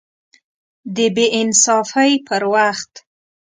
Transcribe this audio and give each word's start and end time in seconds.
د 0.95 0.97
بې 1.15 1.25
انصافۍ 1.39 2.11
پر 2.27 2.41
وخت 2.53 2.91